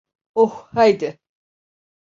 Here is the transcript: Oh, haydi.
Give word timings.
Oh, 0.35 0.69
haydi. 0.71 1.19